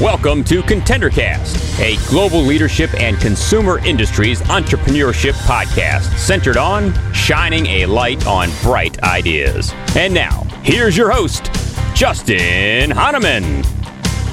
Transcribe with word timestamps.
Welcome 0.00 0.44
to 0.44 0.62
ContenderCast, 0.62 1.80
a 1.80 1.96
global 2.08 2.40
leadership 2.40 2.94
and 2.94 3.18
consumer 3.18 3.84
industries 3.84 4.42
entrepreneurship 4.42 5.32
podcast 5.48 6.16
centered 6.18 6.56
on 6.56 6.94
shining 7.12 7.66
a 7.66 7.86
light 7.86 8.28
on 8.28 8.50
bright 8.62 9.02
ideas. 9.02 9.72
And 9.96 10.14
now, 10.14 10.44
here's 10.62 10.96
your 10.96 11.10
host, 11.10 11.50
Justin 11.96 12.92
Hahnemann. 12.92 13.64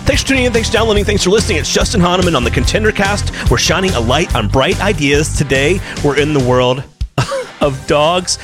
Thanks 0.05 0.21
for 0.21 0.27
tuning 0.27 0.43
in. 0.43 0.53
Thanks 0.53 0.67
for 0.69 0.73
downloading. 0.73 1.03
Thanks 1.03 1.23
for 1.23 1.31
listening. 1.31 1.57
It's 1.57 1.73
Justin 1.73 1.99
Hahnemann 1.99 2.35
on 2.35 2.43
the 2.43 2.51
ContenderCast. 2.51 3.49
We're 3.49 3.57
shining 3.57 3.89
a 3.95 3.99
light 3.99 4.35
on 4.35 4.49
bright 4.49 4.79
ideas. 4.81 5.35
Today, 5.35 5.79
we're 6.03 6.19
in 6.19 6.35
the 6.35 6.47
world 6.47 6.83
of 7.61 7.87
dogs 7.87 8.37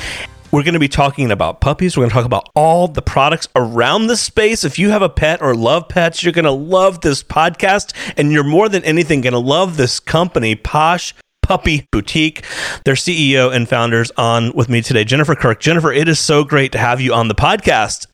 we're 0.52 0.64
going 0.64 0.74
to 0.74 0.80
be 0.80 0.88
talking 0.88 1.32
about 1.32 1.62
puppies. 1.62 1.98
We're 1.98 2.02
going 2.02 2.12
to 2.12 2.16
talk 2.16 2.26
about 2.26 2.50
all 2.56 2.88
the 2.88 3.02
products 3.02 3.48
around 3.56 4.08
the 4.08 4.18
space. 4.18 4.64
If 4.64 4.80
you 4.80 4.90
have 4.90 5.02
a 5.02 5.10
pet 5.10 5.42
or 5.42 5.56
love 5.56 5.90
pets, 5.90 6.24
you're 6.24 6.34
going 6.34 6.46
to 6.46 6.52
love 6.52 7.02
this 7.02 7.24
podcast. 7.24 7.94
And 8.16 8.32
you're 8.32 8.44
more 8.44 8.70
than 8.70 8.84
anything 8.84 9.22
going 9.22 9.34
to 9.34 9.40
love 9.40 9.78
this 9.78 10.00
company, 10.00 10.56
Posh 10.56 11.14
Puppy 11.42 11.86
Boutique. 11.92 12.46
Their 12.86 12.96
CEO 12.96 13.54
and 13.54 13.68
founders 13.68 14.12
on 14.18 14.54
with 14.54 14.70
me 14.70 14.82
today, 14.82 15.04
Jennifer 15.04 15.36
Kirk. 15.36 15.60
Jennifer, 15.60 15.92
it 15.92 16.08
is 16.08 16.20
so 16.20 16.44
great 16.44 16.72
to 16.72 16.78
have 16.78 17.02
you 17.02 17.14
on 17.14 17.28
the 17.28 17.36
podcast. 17.36 18.08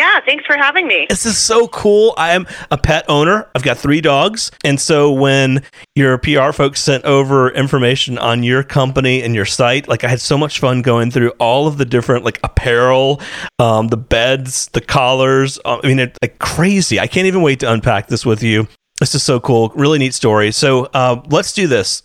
Yeah, 0.00 0.18
thanks 0.20 0.46
for 0.46 0.56
having 0.56 0.88
me. 0.88 1.04
This 1.10 1.26
is 1.26 1.36
so 1.36 1.68
cool. 1.68 2.14
I 2.16 2.32
am 2.32 2.46
a 2.70 2.78
pet 2.78 3.04
owner. 3.10 3.46
I've 3.54 3.62
got 3.62 3.76
three 3.76 4.00
dogs. 4.00 4.50
And 4.64 4.80
so 4.80 5.12
when 5.12 5.62
your 5.94 6.16
PR 6.16 6.52
folks 6.52 6.80
sent 6.80 7.04
over 7.04 7.50
information 7.50 8.16
on 8.16 8.42
your 8.42 8.62
company 8.62 9.22
and 9.22 9.34
your 9.34 9.44
site, 9.44 9.88
like 9.88 10.02
I 10.02 10.08
had 10.08 10.22
so 10.22 10.38
much 10.38 10.58
fun 10.58 10.80
going 10.80 11.10
through 11.10 11.32
all 11.32 11.66
of 11.66 11.76
the 11.76 11.84
different 11.84 12.24
like 12.24 12.40
apparel, 12.42 13.20
um, 13.58 13.88
the 13.88 13.98
beds, 13.98 14.68
the 14.68 14.80
collars. 14.80 15.58
Uh, 15.66 15.80
I 15.84 15.88
mean, 15.88 15.98
it, 15.98 16.16
like 16.22 16.38
crazy. 16.38 16.98
I 16.98 17.06
can't 17.06 17.26
even 17.26 17.42
wait 17.42 17.60
to 17.60 17.70
unpack 17.70 18.06
this 18.06 18.24
with 18.24 18.42
you. 18.42 18.68
This 19.00 19.14
is 19.14 19.22
so 19.22 19.38
cool. 19.38 19.70
Really 19.74 19.98
neat 19.98 20.14
story. 20.14 20.50
So 20.50 20.86
uh, 20.94 21.20
let's 21.28 21.52
do 21.52 21.66
this 21.66 22.02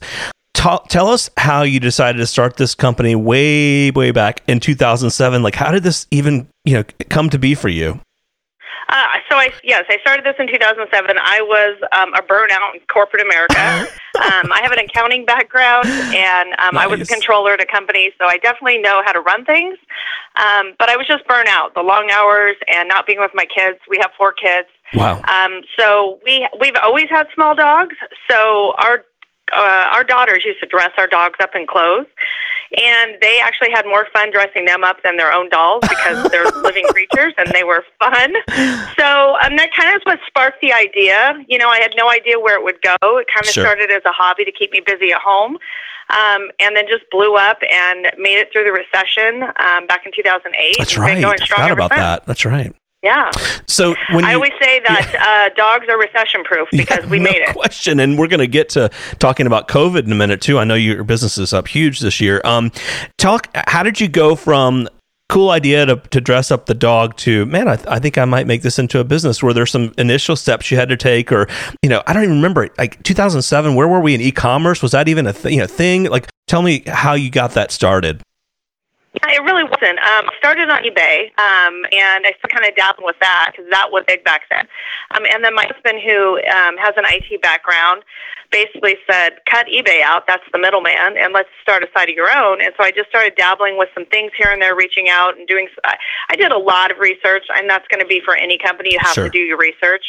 tell 0.89 1.08
us 1.09 1.30
how 1.38 1.63
you 1.63 1.80
decided 1.80 2.17
to 2.19 2.27
start 2.27 2.58
this 2.58 2.75
company 2.75 3.16
way, 3.16 3.91
way 3.91 4.11
back 4.11 4.41
in 4.47 4.59
2007. 4.59 5.44
Like, 5.44 5.55
how 5.55 5.72
did 5.72 5.83
this 5.83 6.07
even, 6.11 6.47
you 6.63 6.75
know, 6.75 6.83
come 7.09 7.30
to 7.30 7.39
be 7.39 7.55
for 7.55 7.69
you? 7.69 7.99
Uh, 8.88 9.03
so 9.30 9.35
I 9.35 9.52
yes, 9.63 9.83
I 9.89 9.97
started 10.02 10.25
this 10.25 10.35
in 10.38 10.47
2007. 10.47 11.17
I 11.17 11.41
was 11.41 11.77
um, 11.91 12.13
a 12.13 12.22
burnout 12.22 12.75
in 12.75 12.81
corporate 12.88 13.23
America. 13.23 13.57
um, 14.16 14.52
I 14.53 14.59
have 14.61 14.72
an 14.72 14.80
accounting 14.80 15.25
background, 15.25 15.88
and 15.88 16.49
um, 16.59 16.75
nice. 16.75 16.83
I 16.83 16.88
was 16.88 17.02
a 17.02 17.05
controller 17.05 17.53
at 17.53 17.61
a 17.61 17.66
company, 17.66 18.11
so 18.19 18.25
I 18.25 18.38
definitely 18.38 18.77
know 18.77 19.02
how 19.03 19.11
to 19.11 19.22
run 19.22 19.44
things. 19.44 19.77
Um, 20.35 20.75
but 20.77 20.89
I 20.89 20.97
was 20.97 21.07
just 21.07 21.25
burnout, 21.25 21.73
the 21.73 21.81
long 21.81 22.11
hours 22.11 22.57
and 22.72 22.88
not 22.88 23.07
being 23.07 23.19
with 23.19 23.31
my 23.33 23.45
kids. 23.45 23.79
We 23.89 23.97
have 24.02 24.11
four 24.17 24.33
kids. 24.33 24.67
Wow. 24.94 25.22
Um, 25.23 25.61
so 25.79 26.19
we 26.23 26.47
we've 26.59 26.75
always 26.81 27.09
had 27.09 27.27
small 27.33 27.55
dogs. 27.55 27.95
So 28.29 28.75
our 28.77 29.03
uh, 29.53 29.89
our 29.91 30.03
daughters 30.03 30.43
used 30.45 30.59
to 30.59 30.65
dress 30.67 30.91
our 30.97 31.07
dogs 31.07 31.38
up 31.39 31.55
in 31.55 31.67
clothes, 31.67 32.07
and 32.77 33.17
they 33.21 33.39
actually 33.39 33.71
had 33.71 33.85
more 33.85 34.07
fun 34.11 34.31
dressing 34.31 34.65
them 34.65 34.83
up 34.83 34.97
than 35.03 35.17
their 35.17 35.31
own 35.31 35.49
dolls 35.49 35.83
because 35.88 36.29
they're 36.31 36.49
living 36.61 36.85
creatures 36.88 37.33
and 37.38 37.49
they 37.49 37.63
were 37.63 37.83
fun. 37.99 38.33
So 38.97 39.38
um, 39.41 39.55
that 39.57 39.69
kind 39.77 39.95
of 39.95 40.01
what 40.03 40.19
sparked 40.27 40.61
the 40.61 40.73
idea. 40.73 41.43
You 41.47 41.57
know, 41.57 41.69
I 41.69 41.79
had 41.79 41.93
no 41.95 42.09
idea 42.09 42.39
where 42.39 42.57
it 42.57 42.63
would 42.63 42.81
go. 42.81 42.95
It 43.17 43.27
kind 43.33 43.45
of 43.45 43.51
sure. 43.51 43.63
started 43.63 43.91
as 43.91 44.01
a 44.05 44.11
hobby 44.11 44.45
to 44.45 44.51
keep 44.51 44.71
me 44.71 44.81
busy 44.85 45.11
at 45.11 45.21
home. 45.21 45.57
Um, 46.07 46.51
and 46.59 46.75
then 46.75 46.85
just 46.88 47.03
blew 47.09 47.33
up 47.35 47.57
and 47.67 48.11
made 48.19 48.38
it 48.38 48.49
through 48.53 48.63
the 48.63 48.71
recession 48.71 49.41
um, 49.41 49.88
back 49.88 50.05
in 50.05 50.11
2008. 50.16 50.75
That's 50.77 50.99
right. 50.99 51.25
I 51.25 51.38
forgot 51.47 51.71
about 51.71 51.89
that. 51.89 52.27
That's 52.27 52.45
right. 52.45 52.75
Yeah. 53.06 53.30
So 53.67 53.94
when 54.14 54.25
I 54.25 54.31
you, 54.31 54.36
always 54.38 54.53
say 54.59 54.80
that 54.80 55.11
yeah. 55.14 55.52
uh, 55.52 55.53
dogs 55.56 55.86
are 55.88 56.00
recession 56.00 56.44
proof 56.44 56.67
because 56.72 57.03
yeah, 57.03 57.09
we 57.09 57.20
no 57.20 57.25
made 57.25 57.44
it. 57.44 57.53
Question, 57.53 58.00
and 58.00 58.17
we're 58.17 58.28
going 58.28 58.40
to 58.40 58.47
get 58.47 58.68
to 58.69 58.90
talking 59.19 59.46
about 59.46 59.68
COVID 59.68 60.06
in 60.06 60.12
a 60.12 60.16
minute 60.16 60.41
too. 60.41 60.57
I 60.57 60.63
know 60.63 60.74
your 60.74 61.03
business 61.03 61.38
is 61.38 61.53
up 61.53 61.68
huge 61.68 62.00
this 62.00 62.19
year. 62.19 62.41
Um, 62.44 62.72
talk. 63.19 63.47
How 63.68 63.84
did 63.84 64.02
you 64.02 64.07
go 64.07 64.35
from 64.35 64.90
cool 65.29 65.52
idea 65.52 65.85
to, 65.85 65.97
to 65.97 66.19
dress 66.19 66.52
up 66.52 66.68
the 66.68 66.75
dog 66.75 67.16
to 67.18 67.47
man 67.47 67.68
I, 67.68 67.78
th- 67.78 67.88
I 67.88 67.97
think 67.97 68.16
i 68.19 68.25
might 68.25 68.46
make 68.46 68.62
this 68.62 68.78
into 68.78 69.00
a 69.00 69.03
business 69.03 69.41
were 69.41 69.53
there 69.53 69.66
some 69.66 69.91
initial 69.97 70.35
steps 70.35 70.69
you 70.69 70.78
had 70.78 70.88
to 70.90 70.97
take 70.97 71.31
or 71.31 71.47
you 71.81 71.90
know 71.90 72.03
i 72.06 72.13
don't 72.13 72.22
even 72.22 72.35
remember 72.35 72.69
like 72.78 73.02
2007 73.02 73.74
where 73.74 73.88
were 73.88 74.00
we 74.00 74.13
in 74.13 74.22
e-commerce 74.22 74.84
was 74.84 74.91
that 74.91 75.08
even 75.08 75.25
a 75.25 75.34
th- 75.34 75.52
you 75.52 75.59
know 75.59 75.66
thing 75.66 76.03
like 76.03 76.29
tell 76.47 76.62
me 76.62 76.84
how 76.85 77.13
you 77.13 77.31
got 77.31 77.53
that 77.53 77.72
started 77.72 78.22
it 79.24 79.44
really 79.44 79.64
wasn't. 79.64 80.00
Um, 80.00 80.30
started 80.38 80.70
on 80.70 80.84
eBay, 80.84 81.31
um, 81.40 81.86
and 81.92 82.26
I 82.26 82.34
still 82.38 82.50
kind 82.50 82.66
of 82.66 82.76
dabbled 82.76 83.06
with 83.06 83.18
that 83.22 83.52
because 83.52 83.70
that 83.72 83.92
was 83.92 84.03
big 84.08 84.24
back 84.24 84.44
then. 84.50 84.68
Um, 85.12 85.24
and 85.31 85.44
then 85.44 85.56
my 85.56 85.66
husband, 85.66 86.02
who 86.03 86.38
um, 86.52 86.78
has 86.78 86.94
an 86.98 87.06
IT 87.08 87.42
background, 87.42 88.03
basically 88.52 88.96
said, 89.09 89.40
cut 89.50 89.68
eBay 89.68 90.02
out. 90.02 90.28
That's 90.28 90.44
the 90.52 90.59
middleman, 90.59 91.18
and 91.18 91.34
let's 91.34 91.50
start 91.62 91.84
a 91.84 91.88
site 91.94 92.09
of 92.09 92.16
your 92.16 92.31
own. 92.31 92.62
And 92.62 92.74
so 92.78 92.84
I 92.84 92.92
just 92.92 93.09
started 93.09 93.36
dabbling 93.36 93.78
with 93.78 93.90
some 93.94 94.06
things 94.06 94.31
here 94.38 94.52
and 94.52 94.62
there, 94.62 94.76
reaching 94.76 95.09
out 95.09 95.38
and 95.38 95.47
doing. 95.47 95.68
I, 95.84 95.97
I 96.30 96.36
did 96.36 96.52
a 96.52 96.58
lot 96.58 96.92
of 96.92 97.00
research, 97.00 97.46
and 97.53 97.70
that's 97.70 97.88
going 97.88 98.02
to 98.02 98.08
be 98.08 98.22
for 98.24 98.36
any 98.36 98.58
company. 98.58 98.94
You 98.94 99.00
have 99.02 99.14
sure. 99.14 99.26
to 99.26 99.30
do 99.30 99.40
your 99.40 99.58
research, 99.58 100.06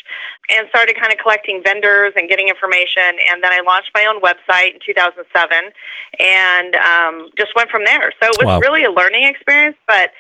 and 0.50 0.69
started 0.69 0.97
kind 0.97 1.12
of 1.12 1.19
collecting 1.19 1.62
vendors 1.65 2.12
and 2.17 2.28
getting 2.28 2.49
information. 2.49 3.19
And 3.31 3.43
then 3.43 3.53
I 3.53 3.61
launched 3.67 3.91
my 3.94 4.06
own 4.06 4.21
website 4.21 4.75
in 4.75 4.81
2007, 4.84 5.27
and 6.21 6.75
um, 6.77 7.31
just 7.37 7.50
went 7.56 7.71
from 7.71 7.84
there. 7.84 8.12
So 8.23 8.28
it 8.28 8.37
was 8.38 8.47
wow. 8.47 8.61
really 8.61 8.84
a 8.84 8.91
learning 8.96 9.24
experience, 9.24 9.76
but 9.86 10.10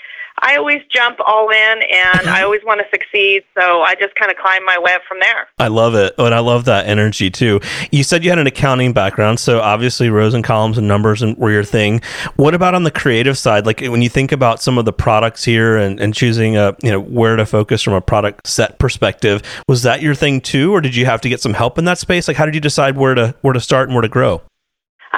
I 0.40 0.56
always 0.56 0.82
jump 0.92 1.18
all 1.24 1.48
in 1.48 1.56
and 1.82 2.28
I 2.28 2.42
always 2.42 2.60
want 2.62 2.80
to 2.80 2.86
succeed. 2.90 3.42
So 3.58 3.80
I 3.82 3.94
just 3.94 4.14
kind 4.16 4.30
of 4.30 4.36
climb 4.36 4.64
my 4.66 4.78
way 4.78 4.92
up 4.92 5.00
from 5.08 5.18
there. 5.18 5.48
I 5.58 5.68
love 5.68 5.94
it. 5.94 6.14
Oh, 6.18 6.26
And 6.26 6.34
I 6.34 6.40
love 6.40 6.66
that 6.66 6.86
energy 6.86 7.30
too. 7.30 7.60
You 7.90 8.04
said 8.04 8.22
you 8.22 8.30
had 8.30 8.38
an 8.38 8.46
accounting 8.46 8.92
background. 8.92 9.40
So 9.40 9.60
obviously 9.60 10.10
rows 10.10 10.34
and 10.34 10.44
columns 10.44 10.76
and 10.76 10.86
numbers 10.86 11.24
were 11.24 11.50
your 11.50 11.64
thing. 11.64 12.02
What 12.36 12.54
about 12.54 12.74
on 12.74 12.82
the 12.84 12.90
creative 12.90 13.38
side? 13.38 13.64
Like 13.64 13.80
when 13.80 14.02
you 14.02 14.10
think 14.10 14.30
about 14.30 14.60
some 14.60 14.76
of 14.76 14.84
the 14.84 14.92
products 14.92 15.42
here 15.42 15.78
and, 15.78 15.98
and 15.98 16.12
choosing 16.14 16.56
a, 16.56 16.76
you 16.82 16.90
know, 16.90 17.00
where 17.00 17.36
to 17.36 17.46
focus 17.46 17.80
from 17.82 17.94
a 17.94 18.02
product 18.02 18.46
set 18.46 18.78
perspective, 18.78 19.42
was 19.68 19.82
that 19.84 20.02
your 20.02 20.14
thing 20.14 20.42
too? 20.42 20.70
Or 20.74 20.82
did 20.82 20.94
you 20.94 21.06
have 21.06 21.22
to 21.22 21.30
get 21.30 21.40
some 21.40 21.54
help 21.54 21.78
in 21.78 21.86
that 21.86 21.96
space? 21.96 22.28
Like 22.28 22.36
how 22.36 22.44
did 22.44 22.54
you 22.54 22.60
decide 22.60 22.98
where 22.98 23.14
to, 23.14 23.34
where 23.40 23.54
to 23.54 23.60
start 23.60 23.88
and 23.88 23.94
where 23.94 24.02
to 24.02 24.08
grow? 24.08 24.42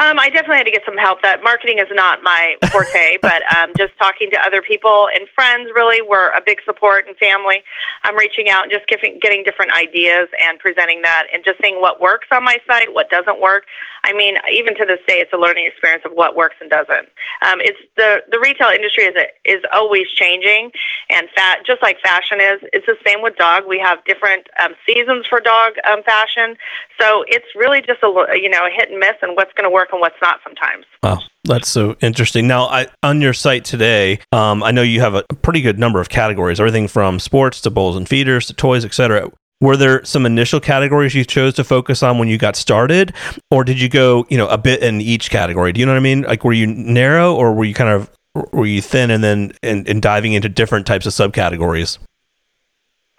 Um, 0.08 0.19
I 0.19 0.30
definitely 0.30 0.56
had 0.56 0.64
to 0.64 0.70
get 0.70 0.84
some 0.86 0.96
help. 0.96 1.20
That 1.20 1.42
marketing 1.42 1.80
is 1.80 1.88
not 1.91 2.22
my 2.22 2.56
forte, 2.72 3.19
but 3.22 3.42
um, 3.54 3.72
just 3.76 3.92
talking 3.98 4.30
to 4.30 4.41
other 4.41 4.62
people 4.62 5.08
and 5.14 5.28
friends 5.34 5.69
really 5.74 6.00
were 6.00 6.30
a 6.30 6.41
big 6.41 6.60
support 6.64 7.06
and 7.06 7.14
family. 7.19 7.62
I'm 8.04 8.16
reaching 8.16 8.48
out 8.48 8.62
and 8.62 8.72
just 8.72 8.86
giving, 8.88 9.19
getting 9.20 9.44
different 9.44 9.72
ideas 9.72 10.28
and 10.41 10.58
presenting 10.58 11.02
that 11.02 11.26
and 11.32 11.44
just 11.44 11.60
seeing 11.60 11.82
what 11.82 12.00
works 12.00 12.28
on 12.32 12.42
my 12.42 12.56
site, 12.66 12.94
what 12.94 13.10
doesn't 13.10 13.38
work. 13.38 13.64
I 14.04 14.12
mean, 14.12 14.36
even 14.50 14.74
to 14.76 14.84
this 14.86 15.00
day, 15.06 15.20
it's 15.20 15.32
a 15.32 15.36
learning 15.36 15.66
experience 15.66 16.04
of 16.06 16.12
what 16.12 16.36
works 16.36 16.56
and 16.60 16.70
doesn't. 16.70 17.08
Um, 17.42 17.60
it's 17.60 17.78
the 17.96 18.22
the 18.30 18.38
retail 18.38 18.69
industry 18.69 19.04
is 19.04 19.14
is 19.44 19.62
always 19.72 20.08
changing, 20.08 20.70
and 21.10 21.28
fat 21.34 21.66
just 21.66 21.82
like 21.82 22.00
fashion 22.00 22.40
is. 22.40 22.60
It's 22.72 22.86
the 22.86 22.96
same 23.04 23.22
with 23.22 23.36
dog. 23.36 23.64
We 23.66 23.78
have 23.80 24.04
different 24.04 24.46
um, 24.62 24.75
seasons 24.86 25.26
for 25.26 25.40
dog 25.40 25.72
um, 25.90 26.02
fashion, 26.04 26.56
so 27.00 27.25
it's 27.26 27.46
really 27.54 27.80
just 27.80 28.02
a 28.02 28.08
you 28.34 28.48
know 28.48 28.66
a 28.66 28.70
hit 28.70 28.90
and 28.90 28.98
miss 28.98 29.19
and 29.22 29.36
what's 29.36 29.52
going 29.54 29.69
to 29.69 29.75
work 29.75 29.88
and 29.92 29.97
what's 30.00 30.16
not 30.22 30.41
sometimes. 30.44 30.84
Wow. 31.03 31.20
That's 31.44 31.69
so 31.69 31.97
interesting. 32.00 32.47
Now, 32.47 32.64
I, 32.64 32.86
on 33.03 33.20
your 33.20 33.32
site 33.32 33.64
today, 33.64 34.20
um, 34.32 34.62
I 34.62 34.70
know 34.70 34.82
you 34.82 35.00
have 35.00 35.14
a 35.14 35.22
pretty 35.42 35.60
good 35.60 35.78
number 35.78 36.00
of 36.00 36.09
categories, 36.09 36.60
everything 36.60 36.88
from 36.88 37.19
sports 37.19 37.60
to 37.62 37.70
bowls 37.70 37.97
and 37.97 38.08
feeders 38.08 38.47
to 38.47 38.53
toys, 38.53 38.84
etc. 38.84 39.31
Were 39.60 39.76
there 39.76 40.04
some 40.04 40.26
initial 40.26 40.60
categories 40.60 41.14
you 41.14 41.25
chose 41.25 41.54
to 41.54 41.64
focus 41.64 42.03
on 42.03 42.19
when 42.19 42.28
you 42.28 42.38
got 42.38 42.54
started, 42.54 43.12
or 43.50 43.64
did 43.64 43.81
you 43.81 43.88
go, 43.88 44.26
you 44.28 44.37
know, 44.37 44.47
a 44.48 44.58
bit 44.58 44.82
in 44.82 45.00
each 45.00 45.31
category? 45.31 45.72
Do 45.72 45.81
you 45.81 45.87
know 45.87 45.92
what 45.92 45.98
I 45.98 46.03
mean? 46.03 46.22
Like, 46.22 46.44
were 46.44 46.53
you 46.53 46.66
narrow, 46.66 47.34
or 47.34 47.53
were 47.54 47.64
you 47.64 47.75
kind 47.75 47.91
of 47.91 48.10
were 48.53 48.66
you 48.66 48.81
thin, 48.81 49.10
and 49.10 49.25
then 49.25 49.53
and, 49.62 49.88
and 49.88 50.00
diving 50.00 50.34
into 50.34 50.48
different 50.48 50.87
types 50.87 51.06
of 51.06 51.12
subcategories? 51.12 51.99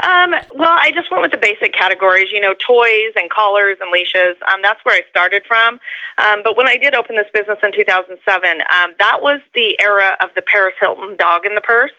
Um, 0.02 0.32
well, 0.56 0.78
I 0.80 0.92
just 0.94 1.12
went 1.12 1.22
with 1.22 1.32
the 1.32 1.38
basic 1.38 1.74
categories, 1.74 2.30
you 2.32 2.40
know, 2.40 2.54
toys 2.54 3.12
and 3.16 3.30
collars 3.30 3.78
and 3.82 3.92
leashes. 3.92 4.38
Um, 4.52 4.62
that's 4.62 4.84
where 4.86 4.96
I 4.96 5.02
started 5.10 5.44
from. 5.46 5.80
Um, 6.18 6.42
but 6.44 6.56
when 6.56 6.68
I 6.68 6.78
did 6.78 6.96
open 6.96 7.18
this 7.18 7.28
business 7.34 7.60
in 7.64 7.74
2007, 7.74 8.62
um, 8.62 8.94
that 9.00 9.22
was 9.22 9.42
the 9.54 9.80
era 9.82 10.16
of 10.22 10.30
the 10.36 10.42
Paris 10.42 10.76
Hilton 10.80 11.18
dog 11.18 11.46
in 11.46 11.56
the 11.56 11.62
purse. 11.62 11.92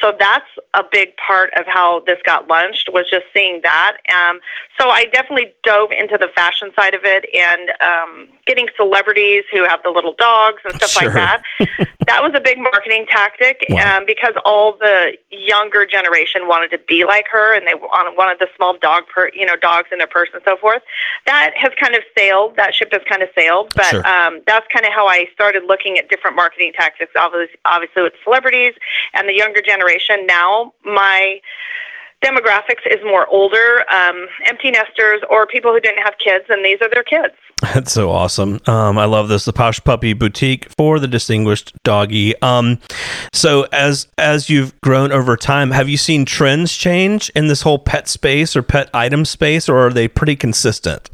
So 0.00 0.12
that's 0.18 0.46
a 0.74 0.82
big 0.90 1.16
part 1.16 1.50
of 1.58 1.66
how 1.66 2.00
this 2.06 2.18
got 2.24 2.48
launched 2.48 2.88
was 2.92 3.06
just 3.10 3.24
seeing 3.34 3.60
that. 3.62 3.98
Um, 4.12 4.40
so 4.78 4.90
I 4.90 5.06
definitely 5.06 5.52
dove 5.64 5.90
into 5.92 6.16
the 6.18 6.28
fashion 6.34 6.70
side 6.78 6.94
of 6.94 7.02
it 7.04 7.24
and 7.34 7.70
um, 7.80 8.28
getting 8.46 8.68
celebrities 8.76 9.44
who 9.52 9.64
have 9.64 9.80
the 9.82 9.90
little 9.90 10.14
dogs 10.18 10.62
and 10.64 10.74
stuff 10.74 10.90
Sure. 10.90 11.12
like 11.12 11.14
that. 11.14 11.42
that 12.06 12.22
was 12.22 12.32
a 12.34 12.40
big 12.40 12.58
marketing 12.58 13.06
tactic 13.10 13.64
Wow. 13.68 13.98
um, 13.98 14.04
because 14.06 14.34
all 14.44 14.76
the 14.78 15.12
younger 15.30 15.84
generation 15.86 16.46
wanted 16.46 16.70
to 16.70 16.78
be 16.86 17.04
like 17.04 17.26
her 17.30 17.54
and 17.54 17.66
they 17.66 17.74
wanted 17.74 18.38
the 18.38 18.48
small 18.56 18.76
dog, 18.78 19.04
per, 19.12 19.30
you 19.34 19.44
know, 19.46 19.56
dogs 19.56 19.88
in 19.92 19.98
their 19.98 20.06
purse 20.06 20.28
and 20.32 20.42
so 20.44 20.56
forth. 20.56 20.82
That 21.26 21.52
has 21.56 21.72
kind 21.80 21.94
of 21.94 22.02
sailed. 22.16 22.56
That 22.56 22.74
ship 22.74 22.90
has 22.92 23.02
kind 23.08 23.22
of 23.22 23.28
sailed. 23.34 23.72
But 23.74 23.86
Sure. 23.86 24.06
um, 24.06 24.40
that's 24.46 24.66
kind 24.72 24.84
of 24.86 24.92
how 24.92 25.06
I 25.08 25.28
started 25.32 25.64
looking 25.66 25.98
at 25.98 26.08
different 26.08 26.36
marketing 26.36 26.72
tactics. 26.76 27.12
Obviously, 27.16 27.56
obviously 27.64 28.02
with 28.02 28.14
celebrities 28.24 28.74
and 29.14 29.28
the 29.28 29.35
younger 29.36 29.62
generation. 29.62 30.26
Now 30.26 30.72
my 30.84 31.40
demographics 32.24 32.86
is 32.86 32.98
more 33.04 33.26
older, 33.28 33.84
um, 33.92 34.26
empty 34.46 34.70
nesters, 34.70 35.20
or 35.30 35.46
people 35.46 35.72
who 35.72 35.80
didn't 35.80 36.02
have 36.02 36.14
kids, 36.22 36.44
and 36.48 36.64
these 36.64 36.78
are 36.80 36.88
their 36.90 37.02
kids. 37.02 37.34
That's 37.74 37.92
so 37.92 38.10
awesome. 38.10 38.60
Um, 38.66 38.98
I 38.98 39.06
love 39.06 39.28
this. 39.28 39.44
The 39.44 39.52
Posh 39.52 39.82
Puppy 39.82 40.12
Boutique 40.12 40.68
for 40.76 40.98
the 40.98 41.08
distinguished 41.08 41.72
doggy. 41.84 42.40
Um, 42.42 42.78
so 43.32 43.66
as 43.72 44.08
as 44.18 44.50
you've 44.50 44.78
grown 44.82 45.12
over 45.12 45.36
time, 45.36 45.70
have 45.70 45.88
you 45.88 45.96
seen 45.96 46.24
trends 46.24 46.76
change 46.76 47.30
in 47.30 47.48
this 47.48 47.62
whole 47.62 47.78
pet 47.78 48.08
space 48.08 48.56
or 48.56 48.62
pet 48.62 48.90
item 48.92 49.24
space, 49.24 49.68
or 49.68 49.86
are 49.86 49.92
they 49.92 50.08
pretty 50.08 50.36
consistent? 50.36 51.08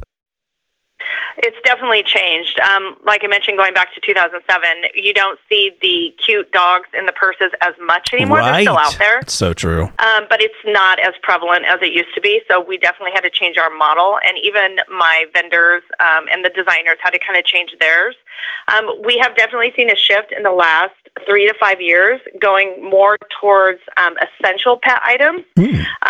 It's 1.37 1.57
definitely 1.63 2.03
changed. 2.03 2.59
Um, 2.59 2.95
like 3.05 3.23
I 3.23 3.27
mentioned, 3.27 3.57
going 3.57 3.73
back 3.73 3.93
to 3.95 4.01
2007, 4.01 4.67
you 4.95 5.13
don't 5.13 5.39
see 5.49 5.71
the 5.81 6.13
cute 6.23 6.51
dogs 6.51 6.89
in 6.97 7.05
the 7.05 7.11
purses 7.11 7.51
as 7.61 7.73
much 7.81 8.13
anymore. 8.13 8.41
They're 8.41 8.61
still 8.61 8.77
out 8.77 8.97
there. 8.99 9.19
It's 9.19 9.33
So 9.33 9.53
true. 9.53 9.83
Um, 9.99 10.25
but 10.29 10.41
it's 10.41 10.53
not 10.65 10.99
as 10.99 11.13
prevalent 11.21 11.65
as 11.65 11.79
it 11.81 11.91
used 11.93 12.13
to 12.15 12.21
be. 12.21 12.41
So 12.49 12.61
we 12.63 12.77
definitely 12.77 13.11
had 13.13 13.21
to 13.21 13.29
change 13.29 13.57
our 13.57 13.69
model, 13.69 14.19
and 14.27 14.37
even 14.43 14.77
my 14.89 15.25
vendors 15.33 15.83
um, 15.99 16.25
and 16.31 16.45
the 16.45 16.49
designers 16.49 16.97
had 17.01 17.11
to 17.11 17.19
kind 17.19 17.37
of 17.37 17.45
change 17.45 17.71
theirs. 17.79 18.15
Um, 18.73 18.89
we 19.03 19.17
have 19.17 19.35
definitely 19.35 19.73
seen 19.75 19.89
a 19.89 19.95
shift 19.95 20.31
in 20.35 20.43
the 20.43 20.51
last 20.51 20.93
three 21.25 21.47
to 21.47 21.53
five 21.59 21.79
years, 21.81 22.19
going 22.39 22.83
more 22.83 23.17
towards 23.39 23.79
um, 23.97 24.15
essential 24.17 24.77
pet 24.81 25.01
items. 25.03 25.43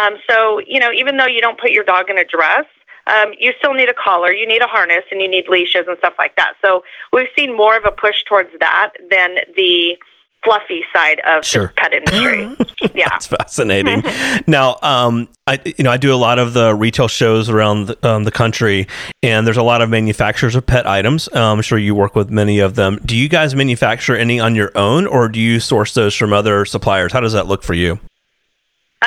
Um, 0.02 0.16
so 0.30 0.60
you 0.68 0.80
know, 0.80 0.92
even 0.92 1.18
though 1.18 1.28
you 1.28 1.42
don't 1.42 1.60
put 1.60 1.72
your 1.72 1.84
dog 1.84 2.10
in 2.10 2.18
a 2.18 2.26
dress. 2.26 2.66
Um, 3.08 3.34
you 3.40 3.52
still 3.58 3.74
need 3.74 3.90
a 3.90 3.94
collar, 3.94 4.32
you 4.32 4.48
need 4.48 4.62
a 4.62 4.68
harness, 4.68 5.04
and 5.12 5.22
you 5.22 5.28
need 5.28 5.48
leashes 5.50 5.86
and 5.88 5.98
stuff 5.98 6.14
like 6.18 6.36
that. 6.38 6.54
So 6.64 6.84
we've 7.12 7.28
seen 7.36 7.56
more 7.56 7.76
of 7.78 7.84
a 7.86 7.92
push 7.92 8.24
towards 8.28 8.50
that 8.60 8.92
than 9.10 9.36
the 9.56 9.98
fluffy 10.44 10.84
side 10.94 11.22
of 11.26 11.46
Sure. 11.46 11.68
the 11.68 11.74
pet 11.76 11.94
industry. 11.94 12.92
yeah. 12.96 13.08
That's 13.10 13.28
fascinating. 13.28 14.04
now, 14.48 14.78
um, 14.82 15.30
I 15.48 15.60
you 15.64 15.84
know 15.84 15.92
I 15.92 15.98
do 15.98 16.14
a 16.14 16.16
lot 16.16 16.38
of 16.40 16.54
the 16.54 16.76
retail 16.76 17.08
shows 17.08 17.50
around 17.50 17.88
the, 17.88 18.08
um, 18.08 18.24
the 18.26 18.32
country, 18.32 18.88
and 19.22 19.46
there's 19.48 19.58
a 19.58 19.64
lot 19.64 19.82
of 19.82 19.90
manufacturers 19.90 20.56
of 20.56 20.66
pet 20.66 20.86
items. 20.86 21.28
Um, 21.34 21.58
I'm 21.60 21.62
sure 21.62 21.78
you 21.78 21.96
work 21.96 22.16
with 22.16 22.30
many 22.30 22.60
of 22.60 22.76
them. 22.76 23.00
Do 23.06 23.16
you 23.16 23.30
guys 23.30 23.56
manufacture 23.56 24.16
any 24.18 24.40
on 24.40 24.54
your 24.56 24.72
own, 24.76 25.08
or 25.08 25.30
do 25.30 25.40
you 25.40 25.60
source 25.62 25.94
those 25.94 26.14
from 26.16 26.34
other 26.34 26.66
suppliers? 26.66 27.14
How 27.14 27.20
does 27.22 27.34
that 27.34 27.48
look 27.48 27.64
for 27.64 27.74
you? 27.74 28.00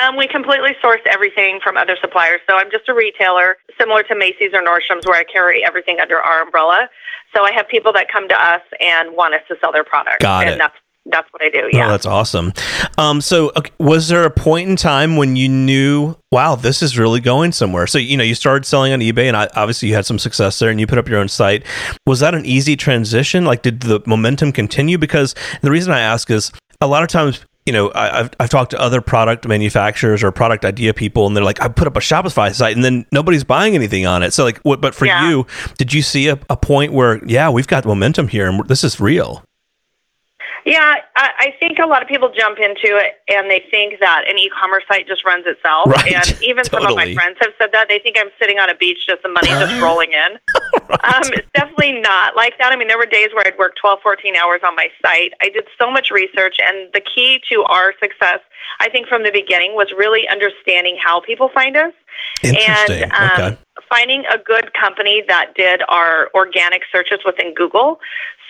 Um, 0.01 0.15
we 0.15 0.27
completely 0.27 0.71
source 0.81 1.01
everything 1.09 1.59
from 1.63 1.77
other 1.77 1.97
suppliers. 1.99 2.41
So 2.49 2.57
I'm 2.57 2.69
just 2.71 2.87
a 2.87 2.93
retailer, 2.93 3.57
similar 3.79 4.03
to 4.03 4.15
Macy's 4.15 4.51
or 4.53 4.61
Nordstrom's, 4.61 5.05
where 5.05 5.19
I 5.19 5.23
carry 5.23 5.65
everything 5.65 5.99
under 5.99 6.19
our 6.19 6.43
umbrella. 6.43 6.89
So 7.35 7.43
I 7.43 7.51
have 7.53 7.67
people 7.67 7.91
that 7.93 8.07
come 8.11 8.27
to 8.29 8.35
us 8.35 8.61
and 8.79 9.15
want 9.15 9.33
us 9.33 9.41
to 9.49 9.55
sell 9.59 9.71
their 9.71 9.83
products. 9.83 10.21
Got 10.21 10.43
and 10.45 10.55
it. 10.55 10.57
that's 10.59 10.75
that's 11.09 11.31
what 11.31 11.41
I 11.41 11.49
do. 11.49 11.61
Oh, 11.63 11.69
Yeah. 11.71 11.87
that's 11.87 12.05
awesome. 12.05 12.51
Um, 12.97 13.21
so, 13.21 13.51
okay, 13.55 13.71
was 13.79 14.09
there 14.09 14.25
a 14.25 14.29
point 14.29 14.69
in 14.69 14.75
time 14.75 15.15
when 15.15 15.37
you 15.37 15.47
knew, 15.47 16.15
wow, 16.33 16.55
this 16.55 16.81
is 16.83 16.99
really 16.99 17.21
going 17.21 17.53
somewhere? 17.53 17.87
So, 17.87 17.97
you 17.97 18.17
know, 18.17 18.25
you 18.25 18.35
started 18.35 18.65
selling 18.65 18.91
on 18.91 18.99
eBay, 18.99 19.27
and 19.27 19.37
I, 19.37 19.47
obviously 19.55 19.87
you 19.87 19.95
had 19.95 20.05
some 20.05 20.19
success 20.19 20.59
there, 20.59 20.69
and 20.69 20.81
you 20.81 20.85
put 20.85 20.97
up 20.97 21.07
your 21.07 21.19
own 21.19 21.29
site. 21.29 21.63
Was 22.05 22.19
that 22.19 22.35
an 22.35 22.45
easy 22.45 22.75
transition? 22.75 23.45
Like, 23.45 23.61
did 23.61 23.79
the 23.81 24.01
momentum 24.05 24.51
continue? 24.51 24.97
Because 24.97 25.33
the 25.61 25.71
reason 25.71 25.93
I 25.93 26.01
ask 26.01 26.29
is 26.29 26.51
a 26.81 26.87
lot 26.87 27.03
of 27.03 27.09
times. 27.09 27.45
You 27.67 27.73
know, 27.73 27.89
I, 27.89 28.21
I've 28.21 28.29
I've 28.39 28.49
talked 28.49 28.71
to 28.71 28.79
other 28.79 29.01
product 29.01 29.45
manufacturers 29.45 30.23
or 30.23 30.31
product 30.31 30.63
idea 30.63 30.93
people, 30.93 31.27
and 31.27 31.35
they're 31.35 31.43
like, 31.43 31.61
"I 31.61 31.67
put 31.67 31.85
up 31.85 31.97
a 31.97 31.99
Shopify 31.99 32.55
site, 32.55 32.75
and 32.77 32.83
then 32.85 33.05
nobody's 33.11 33.43
buying 33.43 33.75
anything 33.75 34.05
on 34.05 34.23
it." 34.23 34.31
So, 34.33 34.45
like, 34.45 34.57
what? 34.59 34.79
But 34.79 34.95
for 34.95 35.05
Yeah. 35.05 35.29
you, 35.29 35.45
did 35.77 35.93
you 35.93 36.01
see 36.01 36.29
a, 36.29 36.39
a 36.49 36.55
point 36.55 36.93
where, 36.93 37.21
yeah, 37.25 37.49
we've 37.49 37.67
got 37.67 37.83
momentum 37.85 38.29
here, 38.29 38.47
and 38.47 38.65
this 38.69 38.85
is 38.85 38.99
real? 39.01 39.43
Yeah, 40.67 40.95
I, 41.15 41.29
I 41.39 41.53
think 41.61 41.79
a 41.79 41.87
lot 41.87 42.01
of 42.01 42.09
people 42.09 42.29
jump 42.37 42.59
into 42.59 42.99
it 42.99 43.23
and 43.29 43.49
they 43.49 43.63
think 43.71 44.01
that 44.01 44.25
an 44.27 44.37
e-commerce 44.37 44.83
site 44.91 45.07
just 45.07 45.23
runs 45.23 45.45
itself. 45.47 45.87
Right, 45.87 46.11
And 46.11 46.27
even 46.43 46.65
some 46.65 46.85
of 46.85 46.93
my 46.93 47.13
friends 47.13 47.37
have 47.39 47.53
said 47.57 47.69
that 47.71 47.87
they 47.87 47.99
think 47.99 48.17
I'm 48.19 48.27
sitting 48.37 48.59
on 48.59 48.69
a 48.69 48.75
beach, 48.75 49.07
just 49.07 49.23
the 49.23 49.29
money 49.29 49.47
just 49.47 49.81
rolling 49.81 50.11
in. 50.11 50.35
um, 50.91 51.23
it's 51.31 51.47
definitely 51.55 52.01
not 52.01 52.35
like 52.35 52.57
that. 52.59 52.73
I 52.73 52.75
mean, 52.75 52.89
there 52.89 52.97
were 52.97 53.05
days 53.05 53.29
where 53.33 53.47
I'd 53.47 53.57
work 53.57 53.75
12, 53.79 53.99
14 54.03 54.35
hours 54.35 54.59
on 54.65 54.75
my 54.75 54.89
site. 55.01 55.31
I 55.41 55.47
did 55.47 55.63
so 55.79 55.89
much 55.89 56.11
research, 56.11 56.57
and 56.61 56.91
the 56.91 56.99
key 57.01 57.39
to 57.49 57.63
our 57.63 57.93
success, 58.03 58.43
I 58.81 58.89
think, 58.89 59.07
from 59.07 59.23
the 59.23 59.31
beginning, 59.31 59.71
was 59.73 59.87
really 59.97 60.27
understanding 60.27 60.97
how 61.01 61.21
people 61.21 61.49
find 61.53 61.77
us 61.77 61.93
Interesting. 62.43 63.03
and 63.03 63.13
um, 63.13 63.31
okay. 63.39 63.57
Finding 63.89 64.25
a 64.25 64.37
good 64.37 64.73
company 64.73 65.23
that 65.27 65.53
did 65.55 65.81
our 65.89 66.29
organic 66.33 66.83
searches 66.91 67.19
within 67.25 67.53
Google. 67.53 67.99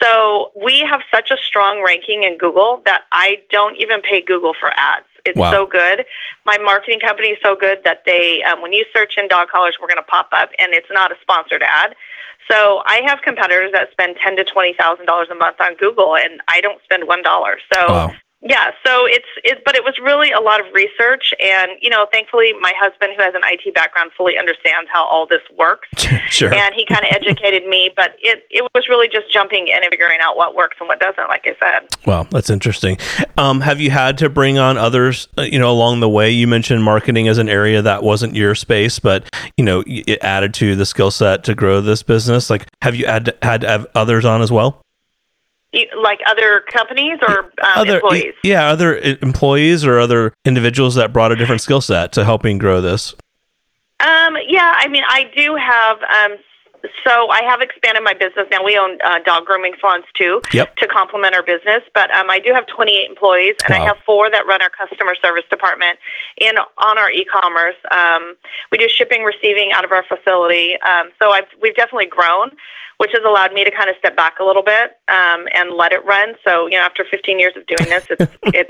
So 0.02 0.52
we 0.56 0.80
have 0.82 1.02
such 1.14 1.32
a 1.32 1.38
strong 1.38 1.84
ranking 1.84 2.24
in 2.24 2.38
Google 2.38 2.82
that 2.86 3.04
I 3.12 3.42
don't 3.50 3.76
even 3.78 4.02
pay 4.02 4.22
Google 4.22 4.54
for 4.60 4.72
ads. 4.78 5.06
It's 5.26 5.38
Wow. 5.38 5.52
so 5.52 5.66
good. 5.66 6.06
My 6.46 6.58
marketing 6.58 7.00
company 7.00 7.30
is 7.30 7.40
so 7.44 7.56
good 7.56 7.84
that 7.84 8.04
they, 8.06 8.44
um, 8.44 8.62
when 8.62 8.74
you 8.74 8.86
search 8.94 9.18
in 9.18 9.28
dog 9.28 9.50
collars, 9.50 9.78
we're 9.82 9.88
going 9.88 9.98
to 9.98 10.04
pop 10.04 10.30
up, 10.32 10.52
and 10.60 10.74
it's 10.74 10.88
not 10.92 11.12
a 11.12 11.16
sponsored 11.22 11.64
ad. 11.64 11.96
So 12.50 12.82
I 12.86 13.02
have 13.06 13.22
competitors 13.24 13.72
that 13.74 13.92
spend 13.92 14.16
ten 14.24 14.38
to 14.38 14.46
twenty 14.46 14.74
thousand 14.74 15.06
dollars 15.06 15.28
a 15.30 15.36
month 15.36 15.58
on 15.60 15.76
Google, 15.76 16.16
and 16.16 16.42
I 16.48 16.62
don't 16.62 16.82
spend 16.84 17.06
one 17.06 17.22
dollar. 17.22 17.58
So 17.74 17.92
Wow. 17.92 18.14
Yeah, 18.48 18.72
so 18.86 19.06
it's 19.06 19.28
it, 19.44 19.64
but 19.66 19.76
it 19.76 19.84
was 19.84 19.98
really 20.02 20.32
a 20.32 20.40
lot 20.40 20.60
of 20.60 20.66
research, 20.74 21.34
and 21.44 21.72
you 21.82 21.90
know, 21.90 22.08
thankfully, 22.12 22.54
my 22.60 22.74
husband, 22.78 23.14
who 23.16 23.24
has 23.24 23.34
an 23.36 23.42
IT 23.44 23.74
background, 23.74 24.12
fully 24.16 24.38
understands 24.38 24.90
how 24.92 25.06
all 25.06 25.28
this 25.28 25.42
works, 25.58 25.88
sure. 26.30 26.54
and 26.54 26.74
he 26.76 26.86
kind 26.86 27.04
of 27.06 27.12
educated 27.12 27.68
me. 27.68 27.92
But 27.96 28.16
it 28.20 28.46
it 28.50 28.64
was 28.74 28.88
really 28.90 29.08
just 29.08 29.32
jumping 29.32 29.68
in 29.68 29.84
and 29.84 29.88
figuring 29.90 30.20
out 30.22 30.38
what 30.38 30.56
works 30.56 30.78
and 30.80 30.88
what 30.88 31.00
doesn't. 31.00 31.28
Like 31.28 31.46
I 31.46 31.56
said, 31.60 31.88
Wow, 32.06 32.28
that's 32.32 32.50
interesting. 32.50 32.98
Um, 33.38 33.62
have 33.62 33.82
you 33.82 33.92
had 33.92 34.18
to 34.20 34.30
bring 34.30 34.58
on 34.58 34.78
others, 34.78 35.28
uh, 35.38 35.42
you 35.42 35.60
know, 35.60 35.70
along 35.70 36.00
the 36.00 36.10
way? 36.10 36.32
You 36.32 36.48
mentioned 36.48 36.84
marketing 36.84 37.28
as 37.28 37.38
an 37.38 37.50
area 37.50 37.82
that 37.82 38.04
wasn't 38.04 38.36
your 38.36 38.56
space, 38.56 39.00
but 39.00 39.30
you 39.58 39.66
know, 39.66 39.84
it 39.86 40.20
added 40.22 40.54
to 40.56 40.76
the 40.76 40.86
skill 40.86 41.12
set 41.12 41.44
to 41.46 41.56
grow 41.56 41.82
this 41.82 42.04
business. 42.04 42.50
Like, 42.50 42.66
have 42.82 42.96
you 42.96 43.06
had 43.08 43.26
to, 43.26 43.36
had 43.42 43.62
to 43.62 43.68
have 43.68 43.88
others 43.94 44.26
on 44.26 44.42
as 44.42 44.52
well? 44.52 44.82
Like 46.02 46.20
other 46.28 46.64
companies 46.72 47.20
or 47.28 47.46
um, 47.46 47.52
other, 47.76 47.96
employees. 47.96 48.34
yeah, 48.44 48.68
other 48.68 48.98
employees 48.98 49.86
or 49.86 50.00
other 50.00 50.34
individuals 50.46 50.96
that 50.96 51.14
brought 51.14 51.32
a 51.32 51.36
different 51.36 51.62
skill 51.62 51.82
set 51.82 52.12
to 52.14 52.26
helping 52.26 52.58
grow 52.58 52.82
this. 52.82 53.14
Um, 54.00 54.36
yeah, 54.48 54.74
I 54.78 54.88
mean, 54.88 55.04
I 55.08 55.30
do 55.36 55.56
have. 55.56 55.98
Um, 56.02 56.38
so 57.06 57.30
I 57.30 57.44
have 57.44 57.62
expanded 57.62 58.04
my 58.04 58.14
business 58.14 58.48
now. 58.52 58.64
We 58.64 58.78
own 58.78 58.98
uh, 59.04 59.20
dog 59.26 59.46
grooming 59.46 59.74
salons 59.80 60.06
too 60.14 60.42
Yep. 60.54 60.76
to 60.78 60.88
complement 60.88 61.36
our 61.36 61.44
business. 61.44 61.84
But 61.94 62.12
um, 62.12 62.30
I 62.30 62.40
do 62.40 62.54
have 62.54 62.68
28 62.68 63.10
employees, 63.10 63.56
and 63.66 63.74
I 63.74 63.80
have 63.86 63.98
four 64.06 64.30
that 64.30 64.46
run 64.48 64.62
our 64.62 64.70
customer 64.70 65.16
service 65.22 65.44
department 65.50 66.00
in 66.38 66.58
on 66.58 66.98
our 66.98 67.12
e-commerce. 67.12 67.76
Um, 67.92 68.36
we 68.72 68.78
do 68.78 68.88
shipping, 68.88 69.24
receiving 69.24 69.72
out 69.74 69.86
of 69.86 69.92
our 69.92 70.04
facility. 70.04 70.76
Um, 70.82 71.10
so 71.20 71.32
I've, 71.32 71.48
we've 71.62 71.76
definitely 71.76 72.08
grown, 72.08 72.52
which 72.98 73.12
has 73.14 73.24
allowed 73.26 73.54
me 73.54 73.64
to 73.64 73.72
kind 73.72 73.90
of 73.90 73.96
step 74.00 74.16
back 74.16 74.40
a 74.40 74.44
little 74.44 74.64
bit 74.64 74.98
um, 75.08 75.48
and 75.54 75.72
let 75.72 75.92
it 75.92 76.04
run. 76.06 76.34
So 76.46 76.68
you 76.68 76.78
know, 76.78 76.84
after 76.84 77.06
15 77.10 77.40
years 77.40 77.54
of 77.56 77.66
doing 77.68 77.90
this, 77.90 78.06
it's 78.10 78.32
it 78.54 78.68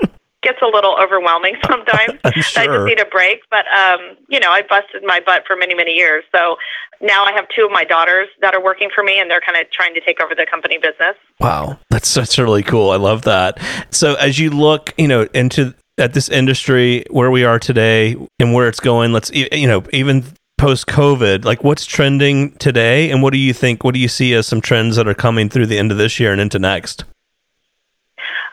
gets 0.48 0.62
a 0.62 0.66
little 0.66 0.96
overwhelming 0.98 1.56
sometimes. 1.66 2.18
I'm 2.24 2.32
I 2.32 2.66
just 2.66 2.86
need 2.86 3.00
a 3.00 3.06
break. 3.06 3.40
But 3.50 3.66
um, 3.68 4.16
you 4.28 4.40
know, 4.40 4.50
I 4.50 4.62
busted 4.62 5.02
my 5.04 5.20
butt 5.20 5.44
for 5.46 5.56
many, 5.56 5.74
many 5.74 5.92
years. 5.92 6.24
So 6.34 6.56
now 7.00 7.24
I 7.24 7.32
have 7.32 7.46
two 7.54 7.66
of 7.66 7.70
my 7.70 7.84
daughters 7.84 8.28
that 8.40 8.54
are 8.54 8.62
working 8.62 8.88
for 8.94 9.04
me, 9.04 9.20
and 9.20 9.30
they're 9.30 9.40
kind 9.40 9.58
of 9.58 9.70
trying 9.70 9.94
to 9.94 10.00
take 10.00 10.20
over 10.20 10.34
the 10.34 10.46
company 10.50 10.78
business. 10.78 11.16
Wow, 11.40 11.78
that's 11.90 12.12
that's 12.14 12.38
really 12.38 12.62
cool. 12.62 12.90
I 12.90 12.96
love 12.96 13.22
that. 13.22 13.60
So 13.90 14.14
as 14.14 14.38
you 14.38 14.50
look, 14.50 14.94
you 14.96 15.08
know, 15.08 15.28
into 15.34 15.74
at 15.98 16.14
this 16.14 16.28
industry 16.28 17.04
where 17.10 17.30
we 17.30 17.44
are 17.44 17.58
today 17.58 18.16
and 18.38 18.54
where 18.54 18.68
it's 18.68 18.80
going, 18.80 19.12
let's 19.12 19.30
you 19.32 19.66
know, 19.66 19.82
even 19.92 20.24
post 20.56 20.86
COVID, 20.86 21.44
like 21.44 21.62
what's 21.62 21.86
trending 21.86 22.52
today 22.56 23.10
and 23.10 23.22
what 23.22 23.32
do 23.32 23.38
you 23.38 23.52
think 23.52 23.84
what 23.84 23.94
do 23.94 24.00
you 24.00 24.08
see 24.08 24.34
as 24.34 24.46
some 24.46 24.60
trends 24.60 24.96
that 24.96 25.06
are 25.06 25.14
coming 25.14 25.48
through 25.48 25.66
the 25.66 25.78
end 25.78 25.92
of 25.92 25.98
this 25.98 26.18
year 26.18 26.32
and 26.32 26.40
into 26.40 26.58
next? 26.58 27.04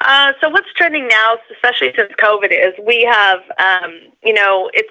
Uh, 0.05 0.33
so 0.39 0.49
what's 0.49 0.71
trending 0.75 1.07
now, 1.07 1.35
especially 1.53 1.91
since 1.95 2.11
COVID, 2.21 2.51
is 2.51 2.73
we 2.85 3.03
have, 3.03 3.39
um, 3.59 3.99
you 4.23 4.33
know, 4.33 4.69
it's 4.73 4.89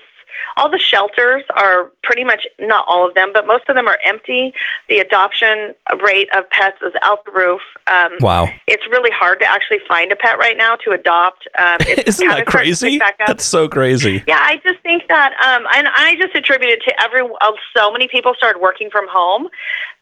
all 0.56 0.71
the 0.71 0.78
shelters 0.78 1.42
are 1.56 1.92
pretty 2.02 2.25
much 2.25 2.47
not 2.61 2.85
all 2.88 3.06
of 3.06 3.14
them, 3.14 3.30
but 3.33 3.47
most 3.47 3.64
of 3.68 3.76
them 3.76 3.87
are 3.87 3.99
empty. 4.04 4.52
The 4.88 4.99
adoption 4.99 5.75
rate 6.04 6.28
of 6.37 6.49
pets 6.50 6.78
is 6.83 6.92
out 7.02 7.25
the 7.25 7.33
roof. 7.33 7.61
Um, 7.87 8.12
wow, 8.21 8.49
it's 8.66 8.87
really 8.88 9.11
hard 9.11 9.40
to 9.40 9.47
actually 9.47 9.80
find 9.87 10.12
a 10.12 10.16
pet 10.16 10.38
right 10.38 10.56
now 10.56 10.76
to 10.76 10.92
adopt. 10.92 11.49
Um, 11.59 11.78
it's 11.80 12.09
Isn't 12.21 12.28
that 12.28 12.47
crazy? 12.47 13.00
That's 13.26 13.44
so 13.44 13.68
crazy. 13.68 14.23
Yeah, 14.26 14.38
I 14.40 14.61
just 14.64 14.80
think 14.83 15.04
that, 15.09 15.33
um, 15.44 15.66
and 15.75 15.88
I 15.88 16.16
just 16.21 16.35
attribute 16.35 16.71
it 16.71 16.83
to 16.83 17.02
every. 17.02 17.23
So 17.76 17.90
many 17.90 18.09
people 18.09 18.35
started 18.37 18.61
working 18.61 18.90
from 18.90 19.06
home 19.09 19.49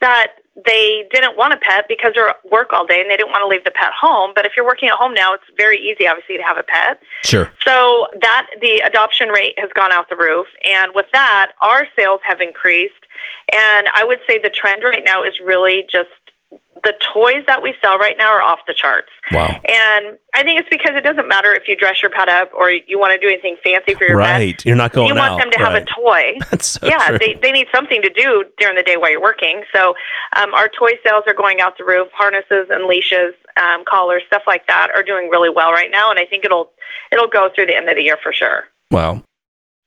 that 0.00 0.34
they 0.54 1.04
didn't 1.10 1.36
want 1.36 1.54
a 1.54 1.56
pet 1.56 1.86
because 1.88 2.12
they're 2.14 2.28
at 2.28 2.50
work 2.50 2.72
all 2.72 2.86
day 2.86 3.00
and 3.00 3.10
they 3.10 3.16
didn't 3.16 3.30
want 3.30 3.42
to 3.42 3.48
leave 3.48 3.64
the 3.64 3.70
pet 3.70 3.90
home. 3.98 4.32
But 4.34 4.44
if 4.44 4.52
you're 4.56 4.66
working 4.66 4.88
at 4.88 4.96
home 4.96 5.14
now, 5.14 5.32
it's 5.32 5.44
very 5.56 5.78
easy, 5.78 6.06
obviously, 6.06 6.36
to 6.36 6.42
have 6.42 6.58
a 6.58 6.62
pet. 6.62 7.00
Sure. 7.24 7.50
So 7.64 8.06
that 8.20 8.48
the 8.60 8.80
adoption 8.84 9.28
rate 9.28 9.54
has 9.58 9.70
gone 9.74 9.92
out 9.92 10.10
the 10.10 10.16
roof, 10.16 10.46
and 10.64 10.92
with 10.94 11.06
that, 11.12 11.52
our 11.62 11.86
sales 11.96 12.20
have 12.24 12.40
increased. 12.40 12.94
And 13.52 13.88
I 13.94 14.04
would 14.04 14.20
say 14.28 14.38
the 14.38 14.50
trend 14.50 14.82
right 14.82 15.02
now 15.04 15.22
is 15.22 15.34
really 15.42 15.84
just 15.90 16.10
the 16.84 16.94
toys 17.14 17.44
that 17.46 17.62
we 17.62 17.74
sell 17.80 17.96
right 17.98 18.16
now 18.18 18.28
are 18.28 18.42
off 18.42 18.58
the 18.66 18.74
charts. 18.74 19.08
Wow. 19.30 19.46
And 19.46 20.18
I 20.34 20.42
think 20.42 20.58
it's 20.58 20.68
because 20.68 20.96
it 20.96 21.04
doesn't 21.04 21.28
matter 21.28 21.52
if 21.52 21.68
you 21.68 21.76
dress 21.76 22.02
your 22.02 22.10
pet 22.10 22.28
up 22.28 22.50
or 22.54 22.70
you 22.70 22.98
want 22.98 23.12
to 23.12 23.18
do 23.18 23.32
anything 23.32 23.56
fancy 23.62 23.94
for 23.94 24.04
your 24.04 24.16
right. 24.16 24.26
pet. 24.26 24.40
Right. 24.40 24.66
You're 24.66 24.76
not 24.76 24.92
going 24.92 25.08
You 25.08 25.14
want 25.14 25.34
out. 25.34 25.38
them 25.38 25.50
to 25.52 25.62
right. 25.62 25.72
have 25.72 25.82
a 25.82 25.86
toy. 25.86 26.38
That's 26.50 26.66
so 26.66 26.86
yeah, 26.86 27.06
true. 27.06 27.18
they, 27.18 27.34
they 27.34 27.52
need 27.52 27.68
something 27.72 28.02
to 28.02 28.10
do 28.10 28.44
during 28.58 28.76
the 28.76 28.82
day 28.82 28.96
while 28.96 29.10
you're 29.10 29.22
working. 29.22 29.62
So 29.72 29.94
um, 30.36 30.52
our 30.54 30.68
toy 30.68 30.92
sales 31.04 31.22
are 31.26 31.34
going 31.34 31.60
out 31.60 31.78
the 31.78 31.84
roof. 31.84 32.08
Harnesses 32.12 32.66
and 32.70 32.86
leashes, 32.86 33.34
um, 33.56 33.84
collars, 33.88 34.22
stuff 34.26 34.42
like 34.46 34.66
that 34.66 34.90
are 34.94 35.04
doing 35.04 35.28
really 35.30 35.50
well 35.50 35.70
right 35.70 35.90
now. 35.90 36.10
And 36.10 36.18
I 36.18 36.26
think 36.26 36.44
it'll 36.44 36.72
it'll 37.12 37.28
go 37.28 37.48
through 37.54 37.66
the 37.66 37.76
end 37.76 37.88
of 37.88 37.96
the 37.96 38.02
year 38.02 38.18
for 38.22 38.32
sure. 38.32 38.64
Wow. 38.90 39.22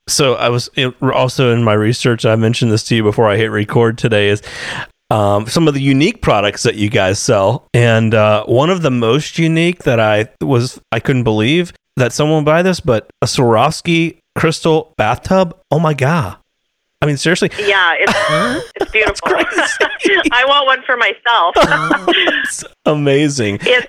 So 0.07 0.35
I 0.35 0.49
was 0.49 0.69
also 1.01 1.51
in 1.51 1.63
my 1.63 1.73
research. 1.73 2.25
I 2.25 2.35
mentioned 2.35 2.71
this 2.71 2.83
to 2.83 2.95
you 2.95 3.03
before 3.03 3.27
I 3.27 3.37
hit 3.37 3.47
record 3.47 3.97
today. 3.97 4.29
Is 4.29 4.41
um, 5.09 5.47
some 5.47 5.67
of 5.67 5.73
the 5.73 5.81
unique 5.81 6.21
products 6.21 6.63
that 6.63 6.75
you 6.75 6.89
guys 6.89 7.19
sell. 7.19 7.67
And 7.73 8.13
uh, 8.13 8.45
one 8.45 8.69
of 8.69 8.81
the 8.81 8.91
most 8.91 9.37
unique 9.37 9.83
that 9.83 9.99
I 9.99 10.29
was, 10.41 10.79
I 10.91 10.99
couldn't 10.99 11.23
believe 11.23 11.73
that 11.97 12.13
someone 12.13 12.37
would 12.43 12.45
buy 12.45 12.61
this, 12.61 12.79
but 12.79 13.09
a 13.21 13.25
Swarovski 13.25 14.17
crystal 14.35 14.93
bathtub. 14.97 15.57
Oh 15.71 15.79
my 15.79 15.93
God. 15.93 16.37
I 17.01 17.07
mean, 17.07 17.17
seriously. 17.17 17.51
Yeah, 17.59 17.93
it's, 17.99 18.71
it's 18.75 18.91
beautiful. 18.91 19.27
I 20.31 20.45
want 20.47 20.65
one 20.65 20.81
for 20.83 20.97
myself. 20.97 21.53
it's 22.07 22.63
amazing. 22.85 23.59
It's 23.61 23.87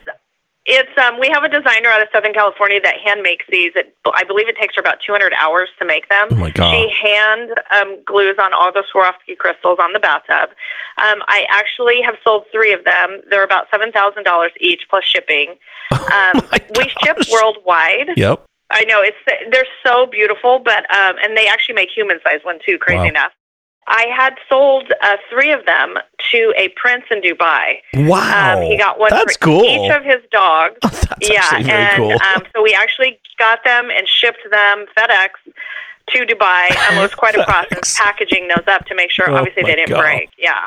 it's 0.66 0.90
um, 0.98 1.20
we 1.20 1.28
have 1.28 1.44
a 1.44 1.48
designer 1.48 1.88
out 1.88 2.02
of 2.02 2.08
Southern 2.12 2.32
California 2.32 2.80
that 2.82 2.96
hand 2.98 3.22
makes 3.22 3.44
these. 3.48 3.72
It, 3.76 3.96
I 4.12 4.24
believe 4.24 4.48
it 4.48 4.56
takes 4.56 4.74
her 4.74 4.80
about 4.80 4.98
200 5.04 5.32
hours 5.34 5.68
to 5.78 5.84
make 5.84 6.08
them. 6.08 6.28
Oh 6.32 6.36
my 6.36 6.50
god! 6.50 6.72
She 6.72 6.90
hand 6.90 7.50
um, 7.72 8.02
glues 8.04 8.36
on 8.42 8.52
all 8.52 8.72
the 8.72 8.82
Swarovski 8.92 9.38
crystals 9.38 9.78
on 9.80 9.92
the 9.92 10.00
bathtub. 10.00 10.50
Um, 10.98 11.22
I 11.28 11.46
actually 11.50 12.02
have 12.02 12.16
sold 12.24 12.44
three 12.50 12.72
of 12.72 12.84
them. 12.84 13.20
They're 13.30 13.44
about 13.44 13.66
seven 13.70 13.92
thousand 13.92 14.24
dollars 14.24 14.52
each 14.60 14.82
plus 14.90 15.04
shipping. 15.04 15.54
Oh 15.92 16.32
um, 16.34 16.42
oh 16.52 16.58
we 16.76 16.88
ship 17.04 17.16
worldwide. 17.30 18.16
Yep. 18.16 18.44
I 18.70 18.84
know 18.84 19.02
it's 19.02 19.16
they're 19.52 19.66
so 19.84 20.06
beautiful, 20.06 20.58
but 20.58 20.82
um, 20.92 21.14
and 21.22 21.36
they 21.36 21.46
actually 21.46 21.76
make 21.76 21.90
human 21.94 22.18
size 22.24 22.40
one 22.42 22.58
too. 22.66 22.78
Crazy 22.78 22.98
wow. 22.98 23.04
enough. 23.04 23.32
I 23.88 24.06
had 24.16 24.34
sold 24.48 24.92
uh, 25.02 25.16
three 25.30 25.52
of 25.52 25.64
them 25.64 25.94
to 26.32 26.54
a 26.56 26.68
prince 26.70 27.04
in 27.10 27.20
Dubai. 27.20 27.78
Wow, 27.94 28.56
um, 28.56 28.62
he 28.62 28.76
got 28.76 28.98
one 28.98 29.10
that's 29.10 29.36
for 29.36 29.44
cool. 29.44 29.62
each 29.64 29.90
of 29.90 30.04
his 30.04 30.22
dogs. 30.32 30.76
Oh, 30.82 30.88
that's 30.90 31.30
yeah, 31.30 31.56
and 31.56 31.96
cool. 31.96 32.12
um, 32.12 32.42
so 32.54 32.62
we 32.62 32.74
actually 32.74 33.18
got 33.38 33.62
them 33.64 33.90
and 33.90 34.08
shipped 34.08 34.40
them 34.50 34.86
FedEx 34.96 35.30
to 36.10 36.18
Dubai. 36.26 36.70
Um, 36.90 36.98
it 36.98 37.02
was 37.02 37.14
quite 37.16 37.36
a 37.36 37.44
process 37.44 37.96
packaging 37.96 38.48
those 38.48 38.66
up 38.66 38.86
to 38.86 38.94
make 38.94 39.10
sure, 39.10 39.30
oh 39.30 39.36
obviously, 39.36 39.62
they 39.62 39.76
didn't 39.76 39.90
God. 39.90 40.00
break. 40.00 40.30
Yeah. 40.38 40.66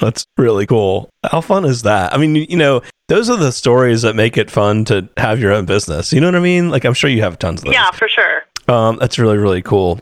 That's 0.00 0.26
really 0.36 0.66
cool. 0.66 1.08
How 1.24 1.40
fun 1.40 1.64
is 1.64 1.82
that? 1.82 2.12
I 2.12 2.18
mean, 2.18 2.34
you 2.34 2.56
know, 2.56 2.82
those 3.08 3.30
are 3.30 3.36
the 3.36 3.50
stories 3.50 4.02
that 4.02 4.14
make 4.14 4.36
it 4.36 4.50
fun 4.50 4.84
to 4.86 5.08
have 5.16 5.40
your 5.40 5.52
own 5.52 5.64
business. 5.64 6.12
You 6.12 6.20
know 6.20 6.26
what 6.26 6.34
I 6.34 6.40
mean? 6.40 6.70
Like, 6.70 6.84
I'm 6.84 6.92
sure 6.92 7.08
you 7.08 7.22
have 7.22 7.38
tons 7.38 7.60
of 7.60 7.66
those. 7.66 7.74
Yeah, 7.74 7.90
for 7.92 8.08
sure. 8.08 8.42
Um, 8.68 8.96
that's 8.98 9.18
really, 9.18 9.38
really 9.38 9.62
cool. 9.62 10.00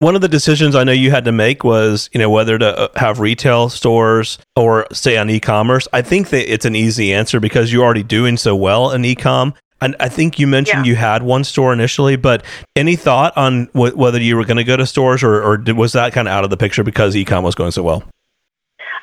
One 0.00 0.14
of 0.14 0.22
the 0.22 0.28
decisions 0.28 0.74
I 0.74 0.82
know 0.82 0.92
you 0.92 1.10
had 1.10 1.26
to 1.26 1.32
make 1.32 1.62
was, 1.62 2.08
you 2.14 2.18
know, 2.18 2.30
whether 2.30 2.56
to 2.58 2.78
uh, 2.78 2.88
have 2.96 3.20
retail 3.20 3.68
stores 3.68 4.38
or 4.56 4.86
stay 4.92 5.18
on 5.18 5.28
e-commerce. 5.28 5.86
I 5.92 6.00
think 6.00 6.30
that 6.30 6.50
it's 6.50 6.64
an 6.64 6.74
easy 6.74 7.12
answer 7.12 7.38
because 7.38 7.70
you're 7.70 7.84
already 7.84 8.02
doing 8.02 8.38
so 8.38 8.56
well 8.56 8.92
in 8.92 9.04
e-com. 9.04 9.52
And 9.82 9.96
I 10.00 10.08
think 10.08 10.38
you 10.38 10.46
mentioned 10.46 10.86
yeah. 10.86 10.92
you 10.92 10.96
had 10.96 11.22
one 11.22 11.44
store 11.44 11.74
initially, 11.74 12.16
but 12.16 12.42
any 12.74 12.96
thought 12.96 13.36
on 13.36 13.66
w- 13.74 13.94
whether 13.94 14.18
you 14.18 14.38
were 14.38 14.46
going 14.46 14.56
to 14.56 14.64
go 14.64 14.74
to 14.74 14.86
stores 14.86 15.22
or, 15.22 15.42
or 15.42 15.58
did, 15.58 15.76
was 15.76 15.92
that 15.92 16.14
kind 16.14 16.26
of 16.26 16.32
out 16.32 16.44
of 16.44 16.50
the 16.50 16.56
picture 16.56 16.82
because 16.82 17.14
e-com 17.14 17.44
was 17.44 17.54
going 17.54 17.70
so 17.70 17.82
well? 17.82 18.02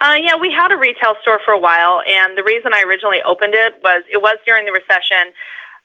Uh, 0.02 0.18
yeah, 0.20 0.36
we 0.36 0.52
had 0.52 0.72
a 0.72 0.78
retail 0.78 1.14
store 1.22 1.40
for 1.46 1.54
a 1.54 1.60
while, 1.60 2.02
and 2.08 2.36
the 2.36 2.44
reason 2.44 2.74
I 2.74 2.82
originally 2.82 3.22
opened 3.24 3.54
it 3.54 3.76
was 3.84 4.04
it 4.12 4.22
was 4.22 4.38
during 4.46 4.66
the 4.66 4.72
recession. 4.72 5.34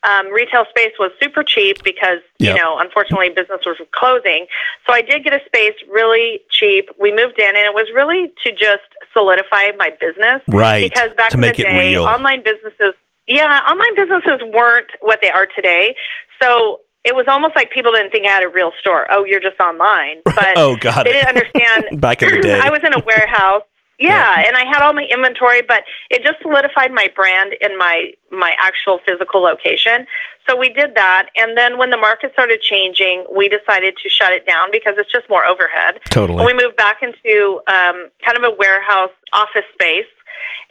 Um, 0.04 0.32
retail 0.32 0.64
space 0.70 0.92
was 0.98 1.12
super 1.22 1.42
cheap 1.44 1.82
because 1.84 2.18
Yep. 2.38 2.56
you 2.56 2.62
know 2.62 2.78
unfortunately 2.78 3.28
business 3.30 3.60
was 3.64 3.76
closing. 3.92 4.46
So 4.86 4.92
I 4.92 5.00
did 5.02 5.22
get 5.22 5.32
a 5.32 5.40
space 5.46 5.74
really 5.88 6.40
cheap. 6.50 6.88
We 6.98 7.12
moved 7.12 7.38
in, 7.38 7.46
and 7.48 7.56
it 7.58 7.72
was 7.74 7.86
really 7.94 8.32
to 8.44 8.50
just 8.52 8.82
solidify 9.12 9.70
my 9.78 9.90
business. 10.00 10.42
Right. 10.48 10.90
Because 10.90 11.10
back 11.16 11.30
to 11.30 11.36
in 11.36 11.40
make 11.40 11.56
the 11.56 11.62
day, 11.64 11.92
real. 11.92 12.04
online 12.04 12.42
businesses, 12.42 12.94
yeah, 13.28 13.60
online 13.68 13.94
businesses 13.94 14.40
weren't 14.52 14.90
what 15.00 15.20
they 15.22 15.30
are 15.30 15.46
today. 15.54 15.94
So 16.42 16.80
it 17.04 17.14
was 17.14 17.26
almost 17.28 17.54
like 17.56 17.70
people 17.70 17.92
didn't 17.92 18.10
think 18.10 18.26
I 18.26 18.30
had 18.30 18.42
a 18.44 18.48
real 18.48 18.72
store. 18.80 19.06
Oh, 19.10 19.24
you're 19.24 19.40
just 19.40 19.58
online. 19.60 20.16
But 20.24 20.56
oh, 20.56 20.76
got 20.76 21.04
they 21.04 21.12
didn't 21.12 21.28
understand. 21.28 22.00
Back 22.00 22.22
in 22.22 22.30
the 22.34 22.40
day. 22.42 22.58
I 22.60 22.70
was 22.70 22.80
in 22.84 22.92
a 22.94 23.02
warehouse. 23.04 23.62
Yeah, 24.08 24.44
and 24.46 24.56
I 24.56 24.64
had 24.64 24.82
all 24.82 24.92
my 24.92 25.04
inventory, 25.04 25.62
but 25.62 25.84
it 26.10 26.22
just 26.22 26.40
solidified 26.42 26.92
my 26.92 27.08
brand 27.14 27.54
in 27.60 27.76
my 27.78 28.12
my 28.30 28.52
actual 28.58 28.98
physical 29.06 29.40
location. 29.42 30.06
So 30.48 30.56
we 30.56 30.70
did 30.70 30.94
that, 30.96 31.28
and 31.36 31.56
then 31.56 31.78
when 31.78 31.90
the 31.90 31.96
market 31.96 32.32
started 32.32 32.60
changing, 32.62 33.26
we 33.34 33.48
decided 33.48 33.96
to 34.02 34.08
shut 34.08 34.32
it 34.32 34.44
down 34.46 34.70
because 34.72 34.94
it's 34.98 35.10
just 35.12 35.28
more 35.30 35.44
overhead. 35.46 36.00
Totally. 36.10 36.38
And 36.40 36.46
we 36.46 36.54
moved 36.54 36.76
back 36.76 36.98
into 37.02 37.60
um, 37.68 38.08
kind 38.24 38.36
of 38.36 38.42
a 38.42 38.50
warehouse 38.58 39.14
office 39.32 39.68
space, 39.74 40.10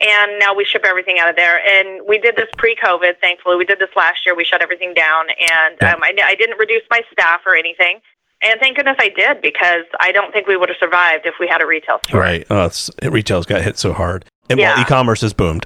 and 0.01 0.39
now 0.39 0.53
we 0.53 0.65
ship 0.65 0.83
everything 0.85 1.19
out 1.19 1.29
of 1.29 1.37
there. 1.37 1.59
And 1.65 2.01
we 2.05 2.17
did 2.19 2.35
this 2.35 2.49
pre-COVID. 2.57 3.13
Thankfully, 3.21 3.55
we 3.55 3.63
did 3.65 3.79
this 3.79 3.95
last 3.95 4.25
year. 4.25 4.35
We 4.35 4.43
shut 4.43 4.61
everything 4.61 4.93
down, 4.93 5.27
and 5.29 5.77
Yeah. 5.81 5.93
um, 5.93 6.03
I, 6.03 6.13
I 6.21 6.35
didn't 6.35 6.57
reduce 6.57 6.83
my 6.89 7.01
staff 7.13 7.41
or 7.45 7.55
anything. 7.55 8.01
And 8.43 8.59
thank 8.59 8.75
goodness 8.77 8.97
I 8.99 9.09
did 9.09 9.41
because 9.41 9.85
I 9.99 10.11
don't 10.11 10.31
think 10.33 10.47
we 10.47 10.57
would 10.57 10.69
have 10.69 10.77
survived 10.79 11.25
if 11.25 11.35
we 11.39 11.47
had 11.47 11.61
a 11.61 11.65
retail 11.67 11.99
store. 12.07 12.19
Right. 12.21 12.45
Oh, 12.49 12.65
it's, 12.65 12.89
retail's 13.03 13.45
got 13.45 13.61
hit 13.61 13.77
so 13.77 13.93
hard. 13.93 14.25
And 14.49 14.59
Yeah. 14.59 14.73
well, 14.75 14.81
e-commerce 14.81 15.21
has 15.21 15.33
boomed. 15.33 15.65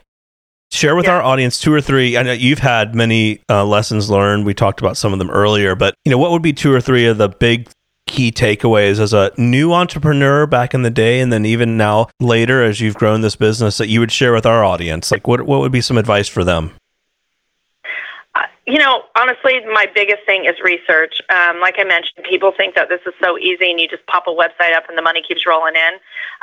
Share 0.71 0.95
with 0.95 1.05
Yeah. 1.05 1.15
our 1.15 1.21
audience 1.21 1.59
two 1.59 1.71
or 1.73 1.79
three. 1.79 2.17
I 2.17 2.23
know 2.23 2.33
you've 2.33 2.59
had 2.59 2.93
many 2.95 3.39
uh, 3.49 3.63
lessons 3.63 4.09
learned. 4.09 4.45
We 4.45 4.53
talked 4.53 4.79
about 4.81 4.97
some 4.97 5.13
of 5.13 5.19
them 5.19 5.29
earlier, 5.29 5.75
but 5.75 5.93
you 6.03 6.11
know, 6.11 6.17
what 6.17 6.31
would 6.31 6.41
be 6.41 6.53
two 6.53 6.73
or 6.73 6.81
three 6.81 7.05
of 7.05 7.17
the 7.17 7.29
big 7.29 7.69
key 8.07 8.31
takeaways 8.31 8.99
as 8.99 9.13
a 9.13 9.31
new 9.37 9.73
entrepreneur 9.73 10.45
back 10.45 10.73
in 10.73 10.81
the 10.83 10.89
day, 10.91 11.19
and 11.21 11.31
then 11.33 11.45
even 11.45 11.77
now 11.77 12.07
later 12.19 12.63
as 12.63 12.79
you've 12.81 12.95
grown 12.95 13.21
this 13.21 13.35
business 13.35 13.77
that 13.77 13.87
you 13.87 13.99
would 13.99 14.11
share 14.11 14.33
with 14.33 14.45
our 14.45 14.63
audience? 14.63 15.11
Like, 15.11 15.27
what 15.27 15.43
what 15.43 15.59
would 15.61 15.71
be 15.71 15.81
some 15.81 15.97
advice 15.97 16.27
for 16.27 16.43
them? 16.43 16.71
You 18.67 18.79
know, 18.79 19.03
honestly, 19.15 19.59
my 19.71 19.85
biggest 19.93 20.25
thing 20.25 20.45
is 20.45 20.55
research. 20.63 21.21
Um, 21.29 21.59
like 21.59 21.75
I 21.77 21.83
mentioned, 21.83 22.25
people 22.27 22.51
think 22.51 22.73
that 22.73 22.89
this 22.89 23.01
is 23.05 23.13
so 23.21 23.37
easy 23.37 23.69
and 23.69 23.79
you 23.79 23.87
just 23.87 24.03
pop 24.07 24.25
a 24.25 24.31
website 24.31 24.73
up 24.75 24.89
and 24.89 24.97
the 24.97 25.03
money 25.03 25.21
keeps 25.21 25.45
rolling 25.45 25.75
in. 25.75 25.93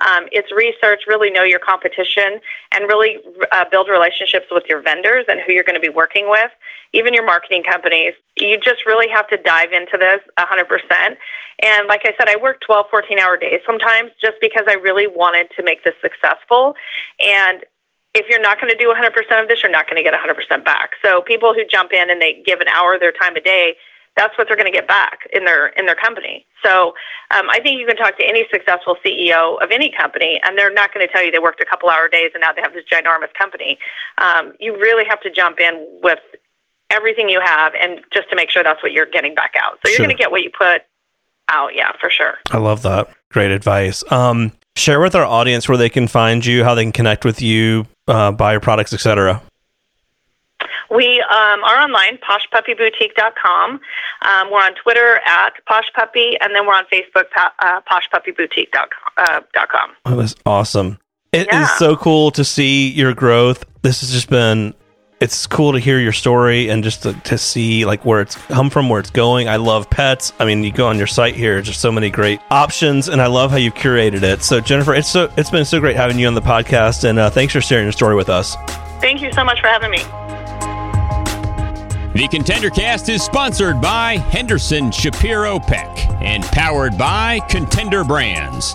Um, 0.06 0.28
it's 0.30 0.52
research, 0.52 1.02
really 1.08 1.30
know 1.30 1.42
your 1.42 1.58
competition, 1.58 2.38
and 2.70 2.84
really 2.84 3.18
uh, 3.50 3.64
build 3.72 3.88
relationships 3.88 4.46
with 4.52 4.62
your 4.68 4.80
vendors 4.80 5.24
and 5.28 5.40
who 5.40 5.52
you're 5.52 5.64
going 5.64 5.74
to 5.74 5.80
be 5.80 5.88
working 5.88 6.30
with, 6.30 6.52
even 6.92 7.12
your 7.12 7.26
marketing 7.26 7.64
companies. 7.64 8.14
You 8.36 8.56
just 8.60 8.86
really 8.86 9.08
have 9.08 9.26
to 9.28 9.36
dive 9.36 9.72
into 9.72 9.98
this 9.98 10.20
100%. 10.38 11.16
And 11.62 11.88
like 11.88 12.02
I 12.04 12.14
said, 12.16 12.28
I 12.28 12.36
work 12.36 12.60
12, 12.60 12.86
14 12.88 13.18
hour 13.18 13.36
days 13.36 13.60
sometimes 13.66 14.12
just 14.20 14.34
because 14.40 14.64
I 14.68 14.74
really 14.74 15.08
wanted 15.08 15.48
to 15.56 15.64
make 15.64 15.82
this 15.82 15.94
successful. 16.00 16.76
And 17.18 17.64
if 18.14 18.26
you're 18.28 18.40
not 18.40 18.60
going 18.60 18.70
to 18.70 18.78
do 18.78 18.92
100% 18.92 19.42
of 19.42 19.48
this, 19.48 19.62
you're 19.62 19.72
not 19.72 19.88
going 19.88 19.96
to 19.96 20.02
get 20.02 20.12
100% 20.14 20.64
back. 20.64 20.90
So 21.02 21.22
people 21.22 21.54
who 21.54 21.64
jump 21.64 21.92
in 21.92 22.10
and 22.10 22.20
they 22.20 22.42
give 22.44 22.60
an 22.60 22.68
hour 22.68 22.94
of 22.94 23.00
their 23.00 23.12
time 23.12 23.36
a 23.36 23.40
day, 23.40 23.76
that's 24.16 24.36
what 24.36 24.46
they're 24.46 24.56
going 24.56 24.70
to 24.70 24.76
get 24.76 24.86
back 24.86 25.20
in 25.32 25.46
their 25.46 25.68
in 25.68 25.86
their 25.86 25.94
company. 25.94 26.44
So 26.62 26.88
um, 27.30 27.48
I 27.48 27.60
think 27.60 27.80
you 27.80 27.86
can 27.86 27.96
talk 27.96 28.18
to 28.18 28.24
any 28.24 28.44
successful 28.52 28.96
CEO 29.04 29.62
of 29.62 29.70
any 29.70 29.90
company, 29.90 30.38
and 30.44 30.58
they're 30.58 30.72
not 30.72 30.92
going 30.92 31.06
to 31.06 31.10
tell 31.10 31.24
you 31.24 31.30
they 31.30 31.38
worked 31.38 31.62
a 31.62 31.64
couple 31.64 31.88
hour 31.88 32.08
days 32.08 32.30
and 32.34 32.42
now 32.42 32.52
they 32.52 32.60
have 32.60 32.74
this 32.74 32.84
ginormous 32.92 33.32
company. 33.38 33.78
Um, 34.18 34.52
you 34.60 34.74
really 34.76 35.06
have 35.06 35.20
to 35.22 35.30
jump 35.30 35.60
in 35.60 35.86
with 36.02 36.18
everything 36.90 37.30
you 37.30 37.40
have, 37.42 37.72
and 37.80 38.00
just 38.12 38.28
to 38.28 38.36
make 38.36 38.50
sure 38.50 38.62
that's 38.62 38.82
what 38.82 38.92
you're 38.92 39.06
getting 39.06 39.34
back 39.34 39.54
out. 39.56 39.78
So 39.82 39.88
you're 39.88 39.96
Sure. 39.96 40.04
going 40.04 40.14
to 40.14 40.22
get 40.22 40.30
what 40.30 40.42
you 40.42 40.50
put 40.50 40.82
out. 41.48 41.74
Yeah, 41.74 41.92
for 41.98 42.10
sure. 42.10 42.34
I 42.50 42.58
love 42.58 42.82
that. 42.82 43.08
Great 43.30 43.50
advice. 43.50 44.04
Um, 44.12 44.52
share 44.76 45.00
with 45.00 45.14
our 45.14 45.24
audience 45.24 45.68
where 45.68 45.78
they 45.78 45.88
can 45.90 46.08
find 46.08 46.44
you, 46.44 46.64
how 46.64 46.74
they 46.74 46.82
can 46.84 46.92
connect 46.92 47.24
with 47.24 47.42
you, 47.42 47.86
uh, 48.08 48.32
buy 48.32 48.52
your 48.52 48.60
products, 48.60 48.92
etc. 48.92 49.42
We 50.90 51.20
um, 51.22 51.64
are 51.64 51.78
online, 51.82 52.18
poshpuppyboutique.com. 52.18 53.80
Um, 54.22 54.50
we're 54.50 54.60
on 54.62 54.74
Twitter 54.74 55.20
at 55.24 55.52
poshpuppy, 55.68 56.36
and 56.40 56.54
then 56.54 56.66
we're 56.66 56.74
on 56.74 56.84
Facebook, 56.92 57.24
uh, 57.36 57.80
poshpuppyboutique.com. 57.90 58.88
Uh, 59.16 59.40
.com. 59.70 59.90
Oh, 60.04 60.16
that's 60.16 60.34
awesome. 60.44 60.98
It 61.32 61.48
Yeah. 61.50 61.62
is 61.62 61.70
so 61.78 61.96
cool 61.96 62.30
to 62.32 62.44
see 62.44 62.88
your 62.90 63.14
growth. 63.14 63.64
This 63.82 64.00
has 64.02 64.12
just 64.12 64.28
been. 64.28 64.74
It's 65.22 65.46
cool 65.46 65.74
to 65.74 65.78
hear 65.78 66.00
your 66.00 66.10
story 66.10 66.68
and 66.68 66.82
just 66.82 67.04
to, 67.04 67.12
to 67.12 67.38
see 67.38 67.84
like 67.84 68.04
where 68.04 68.22
it's 68.22 68.34
come 68.34 68.70
from, 68.70 68.88
where 68.88 68.98
it's 68.98 69.12
going. 69.12 69.48
I 69.48 69.54
love 69.54 69.88
pets. 69.88 70.32
I 70.40 70.44
mean, 70.44 70.64
you 70.64 70.72
go 70.72 70.88
on 70.88 70.98
your 70.98 71.06
site 71.06 71.36
here, 71.36 71.54
there's 71.54 71.68
just 71.68 71.80
so 71.80 71.92
many 71.92 72.10
great 72.10 72.40
options, 72.50 73.08
and 73.08 73.22
I 73.22 73.28
love 73.28 73.52
how 73.52 73.56
you've 73.56 73.74
curated 73.74 74.24
it. 74.24 74.42
So, 74.42 74.58
Jennifer, 74.58 74.92
it's 74.92 75.06
so 75.06 75.32
it's 75.36 75.48
been 75.48 75.64
so 75.64 75.78
great 75.78 75.94
having 75.94 76.18
you 76.18 76.26
on 76.26 76.34
the 76.34 76.40
podcast, 76.40 77.04
and 77.04 77.20
uh, 77.20 77.30
thanks 77.30 77.52
for 77.52 77.60
sharing 77.60 77.84
your 77.84 77.92
story 77.92 78.16
with 78.16 78.28
us. 78.28 78.56
Thank 79.00 79.22
you 79.22 79.32
so 79.32 79.44
much 79.44 79.60
for 79.60 79.68
having 79.68 79.92
me. 79.92 79.98
The 82.20 82.26
Contender 82.26 82.70
Cast 82.70 83.08
is 83.08 83.22
sponsored 83.22 83.80
by 83.80 84.16
Henderson 84.16 84.90
Shapiro 84.90 85.60
Peck 85.60 86.04
and 86.20 86.42
powered 86.42 86.98
by 86.98 87.38
Contender 87.48 88.02
Brands. 88.02 88.74